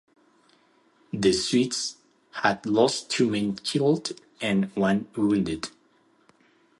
The 1.13 1.31
Swedes 1.31 1.97
had 2.31 2.65
lost 2.65 3.11
two 3.11 3.29
men 3.29 3.57
killed 3.57 4.19
and 4.41 4.65
one 4.75 5.07
wounded. 5.15 5.69